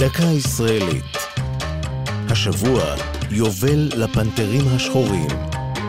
[0.00, 1.16] דקה ישראלית.
[2.30, 2.82] השבוע
[3.30, 5.28] יובל לפנתרים השחורים,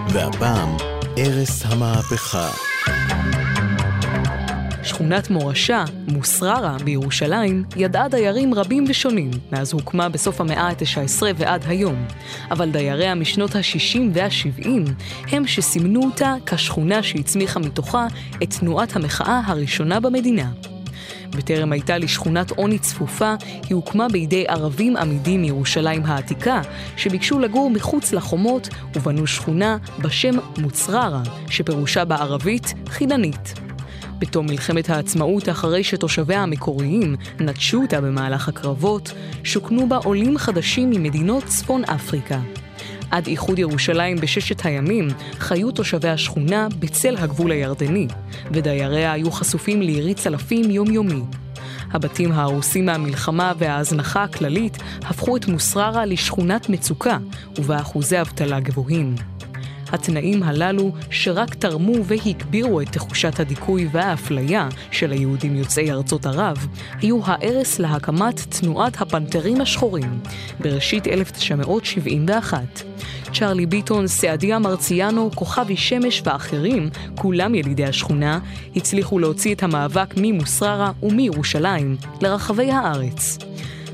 [0.09, 0.69] והפעם
[1.17, 2.49] ערש המהפכה.
[4.83, 12.07] שכונת מורשה, מוסררה בירושלים, ידעה דיירים רבים ושונים מאז הוקמה בסוף המאה ה-19 ועד היום.
[12.51, 14.69] אבל דייריה משנות ה-60 וה-70
[15.31, 18.07] הם שסימנו אותה כשכונה שהצמיחה מתוכה
[18.43, 20.51] את תנועת המחאה הראשונה במדינה.
[21.35, 23.35] בטרם הייתה לשכונת עוני צפופה,
[23.69, 26.61] היא הוקמה בידי ערבים עמידים מירושלים העתיקה,
[26.97, 33.53] שביקשו לגור מחוץ לחומות ובנו שכונה בשם מוצררה, שפירושה בערבית חיננית.
[34.19, 39.13] בתום מלחמת העצמאות, אחרי שתושביה המקוריים נטשו אותה במהלך הקרבות,
[39.43, 42.39] שוכנו בה עולים חדשים ממדינות צפון אפריקה.
[43.11, 45.07] עד איחוד ירושלים בששת הימים
[45.39, 48.07] חיו תושבי השכונה בצל הגבול הירדני,
[48.51, 51.21] ודייריה היו חשופים לירי צלפים יומיומי.
[51.91, 57.17] הבתים ההרוסים מהמלחמה וההזנחה הכללית הפכו את מוסררה לשכונת מצוקה,
[57.57, 59.15] ובה אחוזי אבטלה גבוהים.
[59.91, 66.67] התנאים הללו, שרק תרמו והגבירו את תחושת הדיכוי והאפליה של היהודים יוצאי ארצות ערב,
[67.01, 70.19] היו הערש להקמת תנועת הפנתרים השחורים,
[70.59, 72.83] בראשית 1971.
[73.33, 78.39] צ'רלי ביטון, סעדיה מרציאנו, כוכבי שמש ואחרים, כולם ילידי השכונה,
[78.75, 83.37] הצליחו להוציא את המאבק ממוסררה ומירושלים לרחבי הארץ.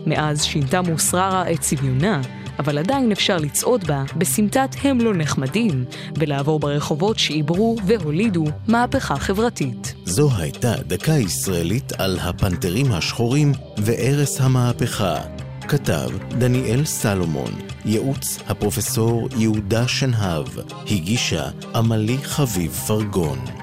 [0.08, 2.22] מאז שינתה מוסררה את צביונה,
[2.60, 9.94] אבל עדיין אפשר לצעוד בה בסמטת הם לא נחמדים, ולעבור ברחובות שעיברו והולידו מהפכה חברתית.
[10.06, 15.16] זו הייתה דקה ישראלית על הפנתרים השחורים וערש המהפכה.
[15.68, 17.52] כתב דניאל סלומון,
[17.86, 20.48] ייעוץ הפרופסור יהודה שנהב,
[20.92, 23.57] הגישה עמלי חביב פרגון.